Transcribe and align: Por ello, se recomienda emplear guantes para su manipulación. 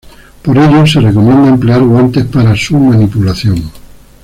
Por 0.41 0.57
ello, 0.57 0.83
se 0.87 0.99
recomienda 0.99 1.49
emplear 1.49 1.79
guantes 1.83 2.25
para 2.25 2.55
su 2.55 2.75
manipulación. 2.75 3.69